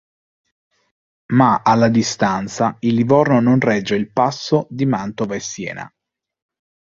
[1.33, 5.93] Ma alla distanza il Livorno non regge il passo di Mantova e Siena.